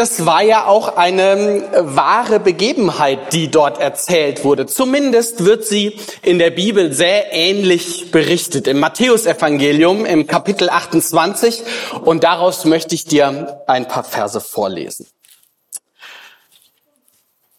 das 0.00 0.24
war 0.24 0.40
ja 0.40 0.64
auch 0.64 0.96
eine 0.96 1.32
äh, 1.32 1.94
wahre 1.94 2.40
Begebenheit, 2.40 3.34
die 3.34 3.50
dort 3.50 3.78
erzählt 3.78 4.44
wurde. 4.44 4.64
Zumindest 4.64 5.44
wird 5.44 5.66
sie 5.66 6.00
in 6.22 6.38
der 6.38 6.48
Bibel 6.48 6.94
sehr 6.94 7.34
ähnlich 7.34 8.10
berichtet. 8.10 8.66
Im 8.66 8.80
Matthäusevangelium 8.80 10.06
im 10.06 10.26
Kapitel 10.26 10.70
28. 10.70 11.62
Und 12.02 12.24
daraus 12.24 12.64
möchte 12.64 12.94
ich 12.94 13.04
dir 13.04 13.62
ein 13.66 13.88
paar 13.88 14.04
Verse 14.04 14.40
vorlesen. 14.40 15.06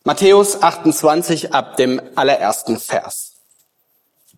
Matthäus 0.04 0.64
28 0.64 1.54
ab 1.54 1.78
dem 1.78 2.02
allerersten 2.16 2.80
Vers. 2.80 3.34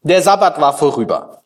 Der 0.01 0.21
Sabbat 0.21 0.59
war 0.59 0.77
vorüber. 0.77 1.41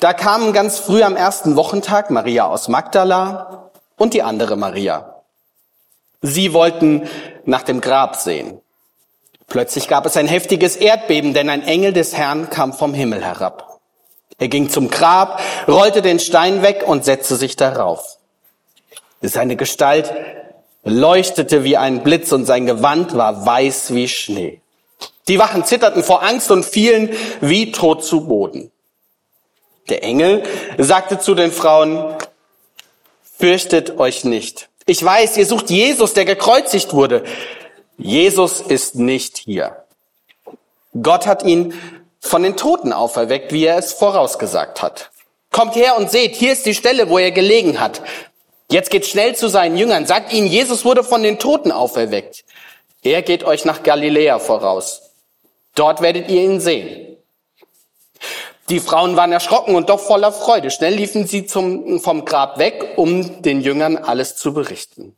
Da 0.00 0.12
kamen 0.12 0.52
ganz 0.52 0.80
früh 0.80 1.04
am 1.04 1.14
ersten 1.14 1.54
Wochentag 1.54 2.10
Maria 2.10 2.46
aus 2.46 2.66
Magdala 2.66 3.70
und 3.96 4.12
die 4.12 4.24
andere 4.24 4.56
Maria. 4.56 5.15
Sie 6.22 6.52
wollten 6.52 7.08
nach 7.44 7.62
dem 7.62 7.80
Grab 7.80 8.16
sehen. 8.16 8.60
Plötzlich 9.46 9.88
gab 9.88 10.06
es 10.06 10.16
ein 10.16 10.26
heftiges 10.26 10.76
Erdbeben, 10.76 11.34
denn 11.34 11.48
ein 11.48 11.62
Engel 11.62 11.92
des 11.92 12.16
Herrn 12.16 12.50
kam 12.50 12.72
vom 12.72 12.94
Himmel 12.94 13.24
herab. 13.24 13.80
Er 14.38 14.48
ging 14.48 14.68
zum 14.68 14.90
Grab, 14.90 15.40
rollte 15.68 16.02
den 16.02 16.18
Stein 16.18 16.62
weg 16.62 16.84
und 16.86 17.04
setzte 17.04 17.36
sich 17.36 17.56
darauf. 17.56 18.18
Seine 19.22 19.56
Gestalt 19.56 20.12
leuchtete 20.84 21.64
wie 21.64 21.76
ein 21.76 22.02
Blitz 22.02 22.32
und 22.32 22.44
sein 22.44 22.66
Gewand 22.66 23.16
war 23.16 23.46
weiß 23.46 23.94
wie 23.94 24.08
Schnee. 24.08 24.60
Die 25.28 25.38
Wachen 25.38 25.64
zitterten 25.64 26.04
vor 26.04 26.22
Angst 26.22 26.50
und 26.50 26.64
fielen 26.64 27.10
wie 27.40 27.72
tot 27.72 28.04
zu 28.04 28.26
Boden. 28.26 28.70
Der 29.88 30.02
Engel 30.02 30.42
sagte 30.78 31.18
zu 31.18 31.34
den 31.34 31.50
Frauen, 31.50 32.16
fürchtet 33.38 33.98
euch 33.98 34.24
nicht. 34.24 34.68
Ich 34.86 35.04
weiß, 35.04 35.36
ihr 35.36 35.46
sucht 35.46 35.68
Jesus, 35.68 36.14
der 36.14 36.24
gekreuzigt 36.24 36.92
wurde. 36.94 37.24
Jesus 37.98 38.60
ist 38.60 38.94
nicht 38.94 39.36
hier. 39.36 39.84
Gott 41.02 41.26
hat 41.26 41.42
ihn 41.42 41.74
von 42.20 42.42
den 42.42 42.56
Toten 42.56 42.92
auferweckt, 42.92 43.52
wie 43.52 43.64
er 43.64 43.78
es 43.78 43.92
vorausgesagt 43.92 44.82
hat. 44.82 45.10
Kommt 45.50 45.74
her 45.74 45.96
und 45.96 46.10
seht, 46.10 46.36
hier 46.36 46.52
ist 46.52 46.66
die 46.66 46.74
Stelle, 46.74 47.08
wo 47.10 47.18
er 47.18 47.32
gelegen 47.32 47.80
hat. 47.80 48.00
Jetzt 48.70 48.90
geht 48.90 49.06
schnell 49.06 49.34
zu 49.34 49.48
seinen 49.48 49.76
Jüngern, 49.76 50.06
sagt 50.06 50.32
ihnen, 50.32 50.46
Jesus 50.46 50.84
wurde 50.84 51.02
von 51.02 51.22
den 51.22 51.38
Toten 51.38 51.72
auferweckt. 51.72 52.44
Er 53.02 53.22
geht 53.22 53.44
euch 53.44 53.64
nach 53.64 53.82
Galiläa 53.82 54.38
voraus. 54.38 55.02
Dort 55.74 56.00
werdet 56.00 56.28
ihr 56.28 56.42
ihn 56.42 56.60
sehen. 56.60 57.05
Die 58.68 58.80
Frauen 58.80 59.16
waren 59.16 59.32
erschrocken 59.32 59.76
und 59.76 59.90
doch 59.90 60.00
voller 60.00 60.32
Freude. 60.32 60.70
Schnell 60.70 60.94
liefen 60.94 61.26
sie 61.26 61.46
zum, 61.46 62.00
vom 62.00 62.24
Grab 62.24 62.58
weg, 62.58 62.94
um 62.96 63.42
den 63.42 63.60
Jüngern 63.60 63.96
alles 63.96 64.36
zu 64.36 64.52
berichten. 64.52 65.16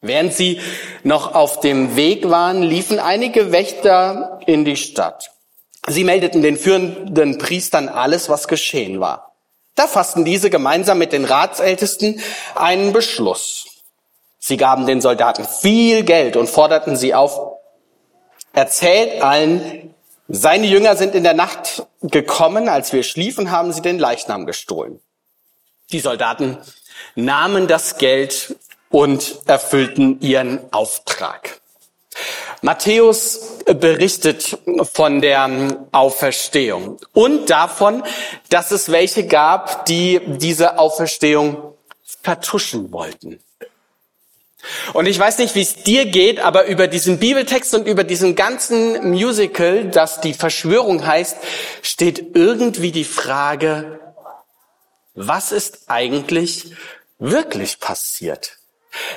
Während 0.00 0.32
sie 0.32 0.60
noch 1.02 1.34
auf 1.34 1.60
dem 1.60 1.96
Weg 1.96 2.30
waren, 2.30 2.62
liefen 2.62 2.98
einige 2.98 3.52
Wächter 3.52 4.40
in 4.46 4.64
die 4.64 4.76
Stadt. 4.76 5.32
Sie 5.86 6.04
meldeten 6.04 6.42
den 6.42 6.56
führenden 6.56 7.38
Priestern 7.38 7.88
alles, 7.88 8.28
was 8.28 8.48
geschehen 8.48 9.00
war. 9.00 9.34
Da 9.74 9.86
fassten 9.86 10.24
diese 10.24 10.50
gemeinsam 10.50 10.98
mit 10.98 11.12
den 11.12 11.24
Ratsältesten 11.24 12.20
einen 12.54 12.92
Beschluss. 12.92 13.66
Sie 14.38 14.56
gaben 14.56 14.86
den 14.86 15.00
Soldaten 15.00 15.44
viel 15.44 16.04
Geld 16.04 16.36
und 16.36 16.48
forderten 16.48 16.96
sie 16.96 17.14
auf, 17.14 17.56
erzählt 18.52 19.22
allen, 19.22 19.87
seine 20.28 20.66
Jünger 20.66 20.94
sind 20.94 21.14
in 21.14 21.24
der 21.24 21.34
Nacht 21.34 21.86
gekommen, 22.02 22.68
als 22.68 22.92
wir 22.92 23.02
schliefen, 23.02 23.50
haben 23.50 23.72
sie 23.72 23.80
den 23.80 23.98
Leichnam 23.98 24.44
gestohlen. 24.44 25.00
Die 25.90 26.00
Soldaten 26.00 26.58
nahmen 27.14 27.66
das 27.66 27.96
Geld 27.96 28.56
und 28.90 29.38
erfüllten 29.46 30.20
ihren 30.20 30.60
Auftrag. 30.70 31.60
Matthäus 32.60 33.58
berichtet 33.64 34.58
von 34.92 35.20
der 35.20 35.86
Auferstehung 35.92 36.98
und 37.12 37.48
davon, 37.48 38.02
dass 38.50 38.70
es 38.70 38.90
welche 38.90 39.26
gab, 39.26 39.86
die 39.86 40.20
diese 40.26 40.78
Auferstehung 40.78 41.74
vertuschen 42.22 42.92
wollten. 42.92 43.40
Und 44.92 45.06
ich 45.06 45.18
weiß 45.18 45.38
nicht, 45.38 45.54
wie 45.54 45.62
es 45.62 45.82
dir 45.82 46.06
geht, 46.06 46.40
aber 46.40 46.66
über 46.66 46.86
diesen 46.86 47.18
Bibeltext 47.18 47.74
und 47.74 47.86
über 47.86 48.04
diesen 48.04 48.34
ganzen 48.34 49.10
Musical, 49.10 49.86
das 49.86 50.20
die 50.20 50.34
Verschwörung 50.34 51.06
heißt, 51.06 51.36
steht 51.82 52.36
irgendwie 52.36 52.92
die 52.92 53.04
Frage, 53.04 54.00
was 55.14 55.52
ist 55.52 55.88
eigentlich 55.88 56.72
wirklich 57.18 57.80
passiert? 57.80 58.58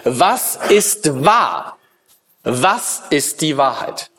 Was 0.03 0.57
ist 0.69 1.23
wahr? 1.23 1.77
Was 2.43 3.03
ist 3.09 3.41
die 3.41 3.57
Wahrheit? 3.57 4.09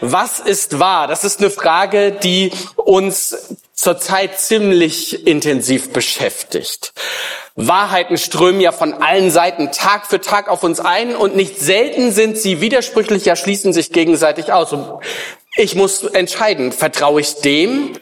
Was 0.00 0.38
ist 0.38 0.78
wahr? 0.78 1.08
Das 1.08 1.24
ist 1.24 1.40
eine 1.40 1.50
Frage, 1.50 2.12
die 2.12 2.52
uns 2.76 3.56
zurzeit 3.74 4.38
ziemlich 4.38 5.26
intensiv 5.26 5.92
beschäftigt. 5.92 6.92
Wahrheiten 7.60 8.18
strömen 8.18 8.60
ja 8.60 8.70
von 8.70 8.94
allen 8.94 9.32
Seiten 9.32 9.72
Tag 9.72 10.06
für 10.06 10.20
Tag 10.20 10.48
auf 10.48 10.62
uns 10.62 10.78
ein 10.78 11.16
und 11.16 11.34
nicht 11.34 11.58
selten 11.58 12.12
sind 12.12 12.38
sie 12.38 12.60
widersprüchlich, 12.60 13.24
ja 13.24 13.34
schließen 13.34 13.72
sich 13.72 13.90
gegenseitig 13.90 14.52
aus. 14.52 14.72
Und 14.72 15.00
ich 15.56 15.74
muss 15.74 16.04
entscheiden, 16.04 16.70
vertraue 16.70 17.20
ich 17.20 17.40
dem, 17.40 17.98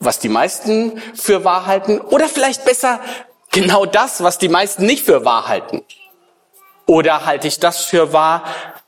was 0.00 0.18
die 0.18 0.28
meisten 0.28 1.00
für 1.14 1.44
wahr 1.44 1.66
halten, 1.66 2.00
oder 2.00 2.28
vielleicht 2.28 2.64
besser 2.64 3.00
genau 3.52 3.86
das, 3.86 4.24
was 4.24 4.38
die 4.38 4.48
meisten 4.48 4.86
nicht 4.86 5.04
für 5.04 5.24
wahr 5.24 5.46
halten. 5.46 5.84
Oder 6.86 7.26
halte 7.26 7.46
ich 7.46 7.60
das 7.60 7.84
für 7.84 8.12
wahr, 8.12 8.42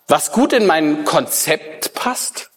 was 0.09 0.33
gut 0.33 0.53
in 0.53 0.67
mein 0.67 1.05
Konzept 1.05 1.95
passt? 1.95 2.51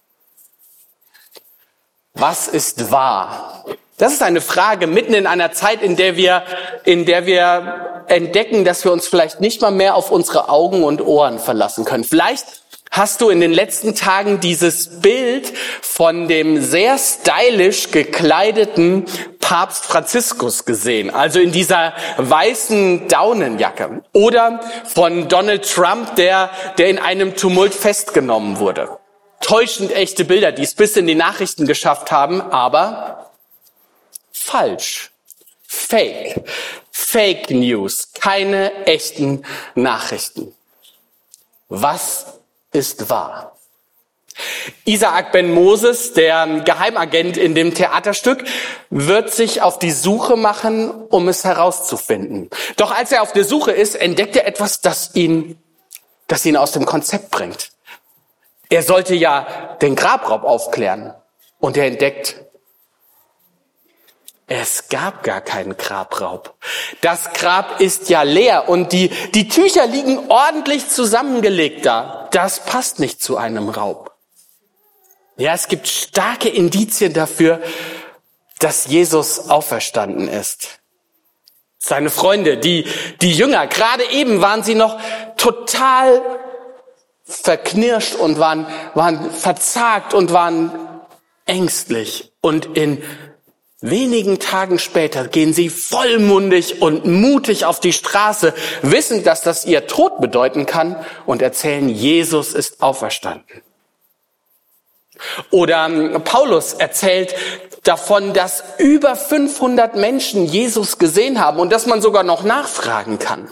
Was 2.16 2.48
ist 2.48 2.90
wahr? 2.90 3.66
Das 4.00 4.14
ist 4.14 4.24
eine 4.24 4.40
Frage 4.40 4.88
mitten 4.88 5.14
in 5.14 5.28
einer 5.28 5.52
Zeit, 5.52 5.82
in 5.82 5.98
der 5.98 6.16
wir, 6.16 6.44
in 6.86 7.06
der 7.06 7.26
wir 7.26 8.04
entdecken, 8.08 8.64
dass 8.64 8.86
wir 8.86 8.94
uns 8.94 9.10
vielleicht 9.10 9.42
nicht 9.42 9.62
mal 9.62 9.72
mehr 9.72 9.96
auf 9.96 10.10
unsere 10.10 10.48
Augen 10.48 10.86
und 10.86 11.02
Ohren 11.02 11.38
verlassen 11.38 11.84
können. 11.84 12.06
Vielleicht 12.06 12.46
hast 12.92 13.20
du 13.20 13.30
in 13.30 13.42
den 13.42 13.52
letzten 13.52 13.96
Tagen 13.96 14.40
dieses 14.40 15.02
Bild 15.02 15.52
von 15.82 16.30
dem 16.30 16.62
sehr 16.62 16.98
stylisch 16.98 17.92
gekleideten 17.92 19.06
Papst 19.42 19.84
Franziskus 19.84 20.64
gesehen, 20.64 21.14
also 21.14 21.42
in 21.42 21.52
dieser 21.52 21.94
weißen 22.16 23.10
Daunenjacke 23.10 24.02
oder 24.14 24.62
von 24.86 25.28
Donald 25.28 25.70
Trump, 25.70 26.16
der, 26.16 26.52
der 26.78 26.88
in 26.88 27.00
einem 27.00 27.36
Tumult 27.36 27.74
festgenommen 27.74 28.60
wurde. 28.60 28.88
Täuschend 29.42 29.92
echte 29.94 30.24
Bilder, 30.24 30.54
die 30.54 30.64
es 30.64 30.74
bis 30.74 30.96
in 30.96 31.06
die 31.06 31.16
Nachrichten 31.16 31.68
geschafft 31.68 32.14
haben, 32.14 32.42
aber 32.42 33.19
falsch. 34.50 35.12
Fake. 35.68 36.44
Fake 36.92 37.52
News. 37.52 38.10
Keine 38.20 38.86
echten 38.86 39.46
Nachrichten. 39.76 40.56
Was 41.70 42.26
ist 42.72 43.10
wahr? 43.10 43.56
Isaac 44.86 45.32
Ben 45.34 45.54
Moses, 45.54 46.14
der 46.14 46.62
Geheimagent 46.62 47.38
in 47.38 47.54
dem 47.54 47.76
Theaterstück, 47.76 48.44
wird 48.90 49.32
sich 49.32 49.62
auf 49.62 49.78
die 49.78 49.92
Suche 49.92 50.36
machen, 50.38 50.90
um 50.90 51.28
es 51.28 51.44
herauszufinden. 51.44 52.50
Doch 52.78 52.92
als 52.92 53.12
er 53.12 53.22
auf 53.22 53.34
der 53.34 53.44
Suche 53.44 53.72
ist, 53.72 53.96
entdeckt 53.96 54.36
er 54.36 54.48
etwas, 54.48 54.82
das 54.82 55.14
ihn, 55.14 55.62
das 56.28 56.46
ihn 56.46 56.58
aus 56.58 56.72
dem 56.72 56.86
Konzept 56.86 57.30
bringt. 57.32 57.72
Er 58.70 58.82
sollte 58.82 59.14
ja 59.14 59.78
den 59.82 59.96
Grabraub 59.96 60.44
aufklären. 60.44 61.14
Und 61.60 61.76
er 61.76 61.88
entdeckt, 61.88 62.49
es 64.50 64.90
gab 64.90 65.22
gar 65.22 65.42
keinen 65.42 65.78
Grabraub. 65.78 66.56
Das 67.02 67.34
Grab 67.34 67.80
ist 67.80 68.10
ja 68.10 68.24
leer 68.24 68.68
und 68.68 68.92
die, 68.92 69.10
die 69.36 69.48
Tücher 69.48 69.86
liegen 69.86 70.30
ordentlich 70.30 70.90
zusammengelegt 70.90 71.86
da. 71.86 72.28
Das 72.32 72.66
passt 72.66 73.00
nicht 73.00 73.22
zu 73.22 73.38
einem 73.38 73.70
Raub. 73.70 74.12
Ja, 75.38 75.54
es 75.54 75.68
gibt 75.68 75.88
starke 75.88 76.50
Indizien 76.50 77.14
dafür, 77.14 77.62
dass 78.58 78.88
Jesus 78.88 79.50
auferstanden 79.50 80.28
ist. 80.28 80.80
Seine 81.78 82.10
Freunde, 82.10 82.58
die, 82.58 82.86
die 83.22 83.32
Jünger, 83.32 83.68
gerade 83.68 84.04
eben 84.10 84.42
waren 84.42 84.64
sie 84.64 84.76
noch 84.76 85.00
total 85.38 86.22
verknirscht 87.24 88.16
und 88.16 88.40
waren, 88.40 88.66
waren 88.96 89.32
verzagt 89.32 90.16
und 90.16 90.34
waren 90.34 90.72
ängstlich 91.46 92.34
und 92.42 92.76
in 92.76 93.02
Wenigen 93.82 94.40
Tagen 94.40 94.78
später 94.78 95.28
gehen 95.30 95.54
sie 95.54 95.70
vollmundig 95.70 96.82
und 96.82 97.06
mutig 97.06 97.64
auf 97.64 97.80
die 97.80 97.94
Straße, 97.94 98.54
wissend, 98.82 99.26
dass 99.26 99.42
das 99.42 99.64
ihr 99.64 99.88
Tod 99.88 100.20
bedeuten 100.20 100.66
kann 100.66 100.98
und 101.26 101.42
erzählen, 101.42 101.88
Jesus 101.88 102.54
ist 102.54 102.82
auferstanden. 102.82 103.62
Oder 105.50 105.86
ähm, 105.86 106.22
Paulus 106.24 106.74
erzählt 106.74 107.36
davon, 107.84 108.34
dass 108.34 108.64
über 108.80 109.16
500 109.16 109.96
Menschen 109.96 110.46
Jesus 110.46 110.98
gesehen 110.98 111.40
haben 111.40 111.60
und 111.60 111.72
dass 111.72 111.86
man 111.86 112.02
sogar 112.02 112.24
noch 112.24 112.44
nachfragen 112.44 113.18
kann. 113.18 113.50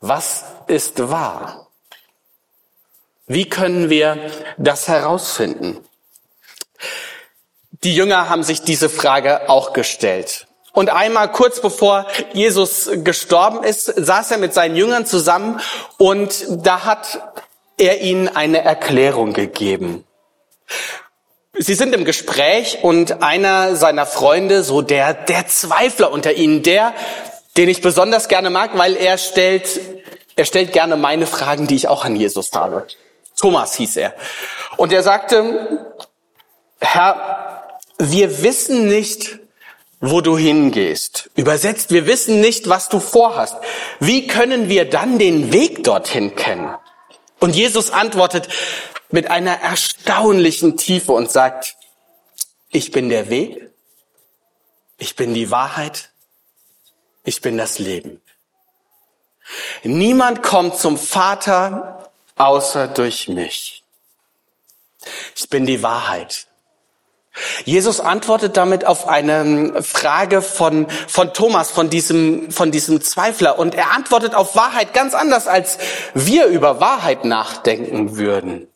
Was 0.00 0.44
ist 0.66 1.10
wahr? 1.10 1.68
Wie 3.26 3.48
können 3.48 3.88
wir 3.88 4.30
das 4.58 4.88
herausfinden? 4.88 5.85
Die 7.84 7.94
Jünger 7.94 8.28
haben 8.28 8.42
sich 8.42 8.62
diese 8.62 8.88
Frage 8.88 9.48
auch 9.48 9.72
gestellt. 9.72 10.46
Und 10.72 10.90
einmal 10.90 11.32
kurz 11.32 11.60
bevor 11.60 12.06
Jesus 12.32 12.90
gestorben 12.96 13.64
ist, 13.64 13.86
saß 13.86 14.32
er 14.32 14.38
mit 14.38 14.52
seinen 14.52 14.76
Jüngern 14.76 15.06
zusammen 15.06 15.60
und 15.96 16.44
da 16.48 16.84
hat 16.84 17.20
er 17.78 18.02
ihnen 18.02 18.28
eine 18.28 18.62
Erklärung 18.62 19.32
gegeben. 19.32 20.04
Sie 21.58 21.74
sind 21.74 21.94
im 21.94 22.04
Gespräch 22.04 22.80
und 22.82 23.22
einer 23.22 23.76
seiner 23.76 24.04
Freunde, 24.04 24.62
so 24.62 24.82
der, 24.82 25.14
der 25.14 25.46
Zweifler 25.46 26.10
unter 26.12 26.34
ihnen, 26.34 26.62
der, 26.62 26.92
den 27.56 27.70
ich 27.70 27.80
besonders 27.80 28.28
gerne 28.28 28.50
mag, 28.50 28.76
weil 28.76 28.96
er 28.96 29.16
stellt, 29.16 29.80
er 30.36 30.44
stellt 30.44 30.72
gerne 30.72 30.96
meine 30.96 31.26
Fragen, 31.26 31.66
die 31.66 31.76
ich 31.76 31.88
auch 31.88 32.04
an 32.04 32.16
Jesus 32.16 32.52
habe. 32.52 32.86
Thomas 33.40 33.74
hieß 33.74 33.96
er. 33.96 34.14
Und 34.76 34.92
er 34.92 35.02
sagte, 35.02 35.86
Herr, 36.80 37.45
wir 37.98 38.42
wissen 38.42 38.88
nicht, 38.88 39.38
wo 40.00 40.20
du 40.20 40.36
hingehst. 40.36 41.30
Übersetzt, 41.34 41.90
wir 41.90 42.06
wissen 42.06 42.40
nicht, 42.40 42.68
was 42.68 42.88
du 42.88 43.00
vorhast. 43.00 43.56
Wie 43.98 44.26
können 44.26 44.68
wir 44.68 44.88
dann 44.88 45.18
den 45.18 45.52
Weg 45.52 45.84
dorthin 45.84 46.36
kennen? 46.36 46.74
Und 47.40 47.56
Jesus 47.56 47.90
antwortet 47.90 48.48
mit 49.10 49.30
einer 49.30 49.60
erstaunlichen 49.60 50.76
Tiefe 50.76 51.12
und 51.12 51.30
sagt, 51.30 51.76
ich 52.70 52.90
bin 52.92 53.08
der 53.08 53.30
Weg, 53.30 53.70
ich 54.98 55.16
bin 55.16 55.34
die 55.34 55.50
Wahrheit, 55.50 56.10
ich 57.24 57.40
bin 57.40 57.56
das 57.56 57.78
Leben. 57.78 58.20
Niemand 59.82 60.42
kommt 60.42 60.76
zum 60.76 60.98
Vater 60.98 62.10
außer 62.36 62.88
durch 62.88 63.28
mich. 63.28 63.84
Ich 65.36 65.48
bin 65.48 65.66
die 65.66 65.82
Wahrheit. 65.82 66.46
Jesus 67.64 68.00
antwortet 68.00 68.56
damit 68.56 68.86
auf 68.86 69.08
eine 69.08 69.82
Frage 69.82 70.42
von, 70.42 70.86
von 71.08 71.32
Thomas, 71.34 71.70
von 71.70 71.90
diesem, 71.90 72.50
von 72.50 72.70
diesem 72.70 73.00
Zweifler. 73.00 73.58
Und 73.58 73.74
er 73.74 73.92
antwortet 73.92 74.34
auf 74.34 74.56
Wahrheit 74.56 74.94
ganz 74.94 75.14
anders, 75.14 75.46
als 75.46 75.78
wir 76.14 76.46
über 76.46 76.80
Wahrheit 76.80 77.24
nachdenken 77.24 78.16
würden. 78.16 78.68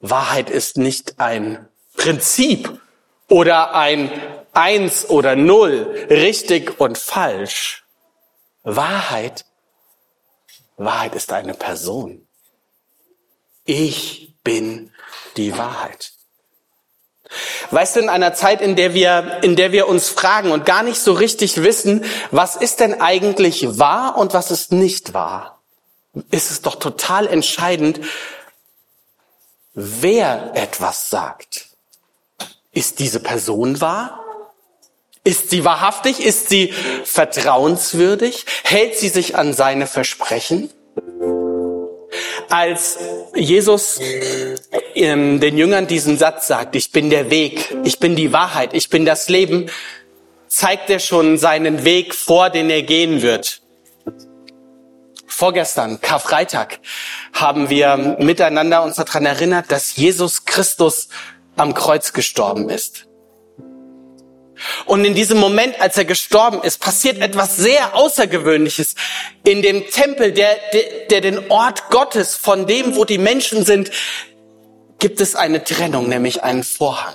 Wahrheit 0.00 0.50
ist 0.50 0.78
nicht 0.78 1.20
ein 1.20 1.68
Prinzip 1.96 2.80
oder 3.28 3.74
ein 3.74 4.10
Eins 4.52 5.10
oder 5.10 5.36
Null, 5.36 6.06
richtig 6.08 6.80
und 6.80 6.96
falsch. 6.96 7.84
Wahrheit, 8.62 9.44
Wahrheit 10.76 11.14
ist 11.14 11.32
eine 11.32 11.52
Person. 11.54 12.26
Ich 13.64 14.34
bin 14.42 14.92
die 15.36 15.58
Wahrheit. 15.58 16.15
Weißt 17.70 17.96
du, 17.96 18.00
in 18.00 18.08
einer 18.08 18.34
Zeit, 18.34 18.60
in 18.60 18.76
der 18.76 18.94
wir, 18.94 19.40
in 19.42 19.56
der 19.56 19.72
wir 19.72 19.88
uns 19.88 20.08
fragen 20.08 20.52
und 20.52 20.64
gar 20.64 20.82
nicht 20.82 21.00
so 21.00 21.12
richtig 21.12 21.62
wissen, 21.62 22.04
was 22.30 22.56
ist 22.56 22.80
denn 22.80 23.00
eigentlich 23.00 23.78
wahr 23.78 24.16
und 24.16 24.34
was 24.34 24.50
ist 24.50 24.72
nicht 24.72 25.14
wahr, 25.14 25.60
ist 26.30 26.50
es 26.50 26.62
doch 26.62 26.76
total 26.76 27.26
entscheidend, 27.26 28.00
wer 29.74 30.52
etwas 30.54 31.10
sagt. 31.10 31.66
Ist 32.72 32.98
diese 32.98 33.20
Person 33.20 33.80
wahr? 33.80 34.22
Ist 35.24 35.50
sie 35.50 35.64
wahrhaftig? 35.64 36.24
Ist 36.24 36.48
sie 36.48 36.72
vertrauenswürdig? 37.04 38.46
Hält 38.62 38.96
sie 38.96 39.08
sich 39.08 39.36
an 39.36 39.54
seine 39.54 39.86
Versprechen? 39.86 40.70
Als 42.48 42.98
Jesus 43.34 43.98
ähm, 44.96 45.40
den 45.40 45.56
Jüngern 45.58 45.86
diesen 45.86 46.18
Satz 46.18 46.46
sagt, 46.46 46.74
ich 46.74 46.90
bin 46.90 47.10
der 47.10 47.30
Weg, 47.30 47.76
ich 47.84 47.98
bin 47.98 48.16
die 48.16 48.32
Wahrheit, 48.32 48.70
ich 48.72 48.88
bin 48.88 49.04
das 49.04 49.28
Leben, 49.28 49.70
zeigt 50.48 50.90
er 50.90 50.98
schon 50.98 51.38
seinen 51.38 51.84
Weg 51.84 52.14
vor, 52.14 52.50
den 52.50 52.70
er 52.70 52.82
gehen 52.82 53.22
wird. 53.22 53.60
Vorgestern, 55.26 56.00
Karfreitag, 56.00 56.78
haben 57.34 57.68
wir 57.68 58.16
miteinander 58.18 58.82
uns 58.82 58.96
daran 58.96 59.26
erinnert, 59.26 59.70
dass 59.70 59.96
Jesus 59.96 60.46
Christus 60.46 61.08
am 61.56 61.74
Kreuz 61.74 62.12
gestorben 62.14 62.70
ist. 62.70 63.06
Und 64.86 65.04
in 65.04 65.14
diesem 65.14 65.38
Moment, 65.38 65.78
als 65.80 65.98
er 65.98 66.06
gestorben 66.06 66.62
ist, 66.62 66.80
passiert 66.80 67.18
etwas 67.18 67.56
sehr 67.56 67.94
Außergewöhnliches. 67.94 68.94
In 69.44 69.60
dem 69.60 69.86
Tempel, 69.90 70.32
der, 70.32 70.56
der, 70.72 70.82
der 71.10 71.20
den 71.20 71.50
Ort 71.50 71.90
Gottes, 71.90 72.34
von 72.34 72.66
dem, 72.66 72.96
wo 72.96 73.04
die 73.04 73.18
Menschen 73.18 73.66
sind, 73.66 73.90
gibt 74.98 75.20
es 75.20 75.34
eine 75.34 75.62
Trennung, 75.64 76.08
nämlich 76.08 76.42
einen 76.42 76.64
Vorhang. 76.64 77.14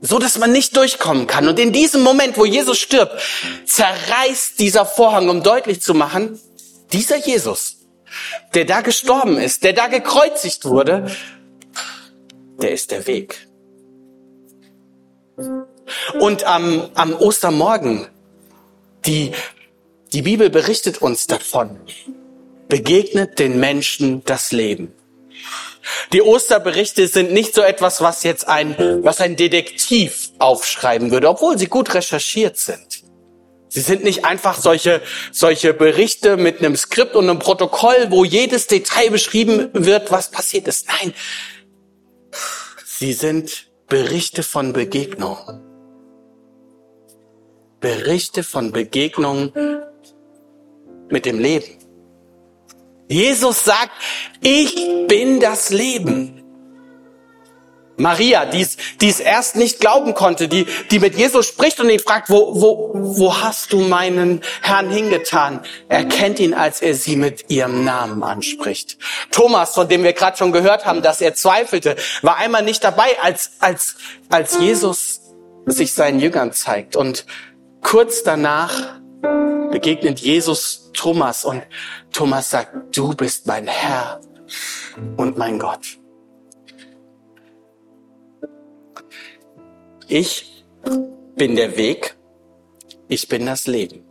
So 0.00 0.18
dass 0.18 0.38
man 0.38 0.52
nicht 0.52 0.76
durchkommen 0.76 1.26
kann. 1.26 1.48
Und 1.48 1.58
in 1.58 1.72
diesem 1.72 2.02
Moment, 2.02 2.36
wo 2.36 2.44
Jesus 2.44 2.78
stirbt, 2.78 3.20
zerreißt 3.64 4.58
dieser 4.60 4.86
Vorhang, 4.86 5.28
um 5.28 5.42
deutlich 5.42 5.80
zu 5.80 5.92
machen, 5.92 6.38
dieser 6.92 7.16
Jesus, 7.16 7.78
der 8.54 8.64
da 8.64 8.80
gestorben 8.80 9.38
ist, 9.38 9.64
der 9.64 9.72
da 9.72 9.88
gekreuzigt 9.88 10.64
wurde, 10.64 11.10
der 12.60 12.72
ist 12.72 12.90
der 12.90 13.06
Weg. 13.06 13.48
Und 16.20 16.44
am, 16.44 16.90
am 16.94 17.14
Ostermorgen, 17.14 18.06
die, 19.06 19.32
die 20.12 20.22
Bibel 20.22 20.50
berichtet 20.50 21.00
uns 21.02 21.26
davon, 21.26 21.78
begegnet 22.68 23.38
den 23.38 23.58
Menschen 23.58 24.24
das 24.24 24.52
Leben. 24.52 24.92
Die 26.12 26.22
Osterberichte 26.22 27.06
sind 27.06 27.32
nicht 27.32 27.54
so 27.54 27.62
etwas, 27.62 28.00
was 28.00 28.22
jetzt 28.22 28.48
ein, 28.48 28.76
was 29.02 29.20
ein 29.20 29.36
Detektiv 29.36 30.30
aufschreiben 30.38 31.10
würde, 31.10 31.28
obwohl 31.28 31.58
sie 31.58 31.66
gut 31.66 31.94
recherchiert 31.94 32.56
sind. 32.56 33.04
Sie 33.68 33.80
sind 33.80 34.02
nicht 34.02 34.24
einfach 34.24 34.58
solche, 34.58 35.02
solche 35.30 35.74
Berichte 35.74 36.36
mit 36.36 36.58
einem 36.58 36.76
Skript 36.76 37.14
und 37.14 37.28
einem 37.28 37.38
Protokoll, 37.38 38.06
wo 38.08 38.24
jedes 38.24 38.66
Detail 38.66 39.10
beschrieben 39.10 39.68
wird, 39.72 40.10
was 40.10 40.30
passiert 40.30 40.66
ist. 40.68 40.88
Nein, 40.88 41.12
sie 42.84 43.12
sind 43.12 43.68
Berichte 43.86 44.42
von 44.42 44.72
Begegnungen. 44.72 45.62
Berichte 47.80 48.42
von 48.42 48.72
Begegnungen 48.72 49.52
mit 51.08 51.26
dem 51.26 51.38
Leben. 51.38 51.78
Jesus 53.08 53.64
sagt, 53.64 53.92
ich 54.40 54.74
bin 55.08 55.40
das 55.40 55.70
Leben. 55.70 56.38
Maria, 57.98 58.46
die 58.46 58.60
es 59.08 59.20
erst 59.20 59.56
nicht 59.56 59.80
glauben 59.80 60.14
konnte, 60.14 60.46
die, 60.46 60.66
die 60.90 61.00
mit 61.00 61.16
Jesus 61.16 61.46
spricht 61.46 61.80
und 61.80 61.90
ihn 61.90 61.98
fragt, 61.98 62.30
wo, 62.30 62.60
wo, 62.60 62.90
wo 62.94 63.36
hast 63.42 63.72
du 63.72 63.80
meinen 63.80 64.40
Herrn 64.62 64.88
hingetan? 64.88 65.60
Er 65.88 66.04
kennt 66.04 66.38
ihn, 66.38 66.54
als 66.54 66.80
er 66.80 66.94
sie 66.94 67.16
mit 67.16 67.50
ihrem 67.50 67.84
Namen 67.84 68.22
anspricht. 68.22 68.98
Thomas, 69.32 69.74
von 69.74 69.88
dem 69.88 70.04
wir 70.04 70.12
gerade 70.12 70.36
schon 70.36 70.52
gehört 70.52 70.86
haben, 70.86 71.02
dass 71.02 71.20
er 71.20 71.34
zweifelte, 71.34 71.96
war 72.22 72.36
einmal 72.36 72.62
nicht 72.62 72.84
dabei, 72.84 73.18
als, 73.20 73.50
als, 73.58 73.96
als 74.28 74.58
Jesus 74.60 75.20
sich 75.66 75.92
seinen 75.92 76.20
Jüngern 76.20 76.52
zeigt. 76.52 76.94
Und 76.94 77.26
kurz 77.82 78.22
danach 78.22 78.97
begegnet 79.70 80.20
Jesus 80.20 80.90
Thomas 80.94 81.44
und 81.44 81.62
Thomas 82.12 82.50
sagt, 82.50 82.96
du 82.96 83.14
bist 83.14 83.46
mein 83.46 83.66
Herr 83.66 84.20
und 85.16 85.36
mein 85.38 85.58
Gott. 85.58 85.98
Ich 90.08 90.64
bin 91.36 91.54
der 91.56 91.76
Weg, 91.76 92.16
ich 93.08 93.28
bin 93.28 93.46
das 93.46 93.66
Leben 93.66 94.04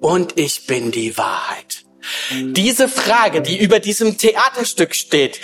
und 0.00 0.38
ich 0.38 0.66
bin 0.66 0.90
die 0.90 1.16
Wahrheit. 1.18 1.84
Diese 2.32 2.88
Frage, 2.88 3.42
die 3.42 3.58
über 3.58 3.80
diesem 3.80 4.16
Theaterstück 4.16 4.94
steht, 4.94 5.40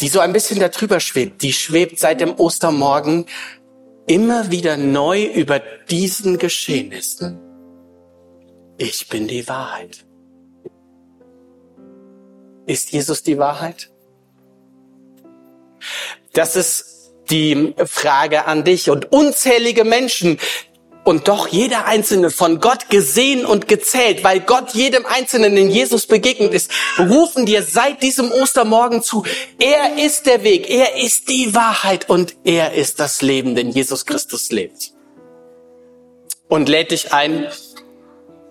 die 0.00 0.08
so 0.08 0.20
ein 0.20 0.32
bisschen 0.32 0.60
darüber 0.60 1.00
schwebt, 1.00 1.42
die 1.42 1.52
schwebt 1.52 1.98
seit 1.98 2.20
dem 2.20 2.38
Ostermorgen 2.38 3.26
immer 4.06 4.50
wieder 4.50 4.76
neu 4.76 5.24
über 5.24 5.60
diesen 5.88 6.38
Geschehnissen. 6.38 7.45
Ich 8.78 9.08
bin 9.08 9.26
die 9.26 9.48
Wahrheit. 9.48 10.04
Ist 12.66 12.92
Jesus 12.92 13.22
die 13.22 13.38
Wahrheit? 13.38 13.90
Das 16.32 16.56
ist 16.56 17.12
die 17.30 17.74
Frage 17.86 18.44
an 18.44 18.64
dich 18.64 18.90
und 18.90 19.12
unzählige 19.12 19.84
Menschen, 19.84 20.38
und 21.06 21.28
doch 21.28 21.46
jeder 21.46 21.86
Einzelne 21.86 22.30
von 22.30 22.58
Gott 22.60 22.90
gesehen 22.90 23.46
und 23.46 23.68
gezählt, 23.68 24.24
weil 24.24 24.40
Gott 24.40 24.74
jedem 24.74 25.06
Einzelnen 25.06 25.56
in 25.56 25.70
Jesus 25.70 26.06
begegnet 26.06 26.52
ist, 26.52 26.72
rufen 26.98 27.46
dir 27.46 27.62
seit 27.62 28.02
diesem 28.02 28.32
Ostermorgen 28.32 29.04
zu, 29.04 29.24
er 29.60 30.04
ist 30.04 30.26
der 30.26 30.42
Weg, 30.42 30.68
er 30.68 30.96
ist 30.96 31.28
die 31.28 31.54
Wahrheit 31.54 32.10
und 32.10 32.34
er 32.42 32.74
ist 32.74 32.98
das 32.98 33.22
Leben, 33.22 33.54
denn 33.54 33.70
Jesus 33.70 34.04
Christus 34.04 34.50
lebt. 34.50 34.90
Und 36.48 36.68
lädt 36.68 36.90
dich 36.90 37.12
ein, 37.12 37.46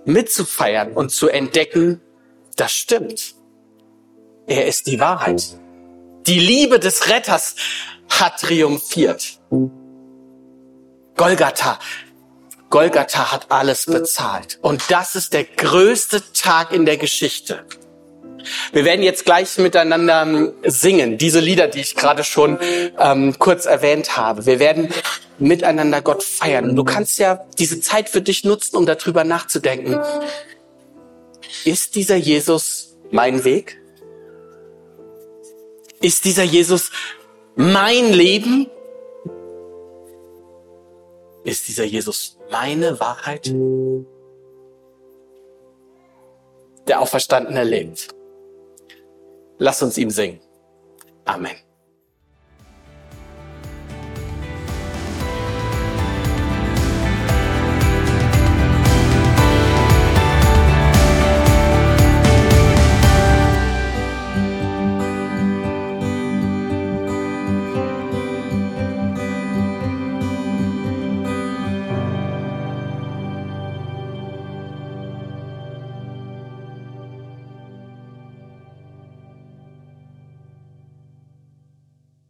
mitzufeiern 0.06 0.94
und 0.94 1.12
zu 1.12 1.30
entdecken, 1.30 2.02
das 2.56 2.72
stimmt. 2.74 3.36
Er 4.48 4.68
ist 4.68 4.88
die 4.88 5.00
Wahrheit. 5.00 5.58
Die 6.28 6.40
Liebe 6.40 6.80
des 6.80 7.10
Retters 7.10 7.56
hat 8.10 8.40
triumphiert. 8.40 9.40
Golgatha. 11.16 11.80
Golgatha 12.70 13.32
hat 13.32 13.52
alles 13.52 13.86
bezahlt. 13.86 14.60
Und 14.62 14.84
das 14.90 15.16
ist 15.16 15.34
der 15.34 15.44
größte 15.44 16.34
Tag 16.34 16.72
in 16.72 16.86
der 16.86 16.98
Geschichte. 16.98 17.66
Wir 18.72 18.86
werden 18.86 19.02
jetzt 19.02 19.26
gleich 19.26 19.58
miteinander 19.58 20.24
ähm, 20.24 20.54
singen, 20.64 21.18
diese 21.18 21.40
Lieder, 21.40 21.68
die 21.68 21.82
ich 21.82 21.96
gerade 21.96 22.24
schon 22.24 22.58
ähm, 23.00 23.38
kurz 23.40 23.66
erwähnt 23.66 24.18
habe. 24.18 24.46
Wir 24.46 24.60
werden 24.60 24.90
miteinander 25.40 26.02
Gott 26.02 26.24
feiern. 26.24 26.70
Und 26.70 26.76
du 26.76 26.84
kannst 26.84 27.20
ja 27.20 27.46
diese 27.58 27.82
Zeit 27.82 28.10
für 28.10 28.22
dich 28.22 28.44
nutzen, 28.44 28.76
um 28.78 28.86
darüber 28.86 29.24
nachzudenken. 29.24 30.00
Ist 31.66 31.96
dieser 31.96 32.16
Jesus 32.16 32.96
mein 33.12 33.44
Weg? 33.44 33.80
Ist 36.02 36.26
dieser 36.26 36.44
Jesus 36.44 36.92
mein 37.56 38.14
Leben? 38.14 38.68
Ist 41.44 41.68
dieser 41.68 41.84
Jesus 41.84 42.38
meine 42.52 43.00
Wahrheit? 43.00 43.54
Der 46.88 47.02
Auferstandene 47.02 47.64
lebt. 47.64 48.15
Lass 49.58 49.82
uns 49.82 49.98
ihm 49.98 50.10
singen. 50.10 50.40
Amen. 51.26 51.56